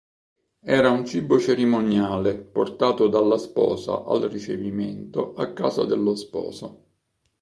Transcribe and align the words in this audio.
Era 0.77 0.89
un 0.89 1.05
cibo 1.05 1.37
cerimoniale 1.37 2.33
portato 2.35 3.05
dalla 3.07 3.37
sposa 3.37 4.03
al 4.03 4.21
ricevimento 4.23 5.35
a 5.35 5.53
casa 5.53 5.85
dello 5.85 6.15
sposo. 6.15 6.83